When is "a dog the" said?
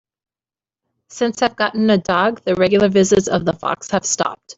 1.91-2.55